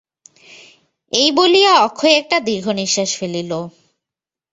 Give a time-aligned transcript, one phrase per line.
[1.11, 3.51] এই বলিয়া অক্ষয় একটা দীর্ঘনিশ্বাস ফেলিল।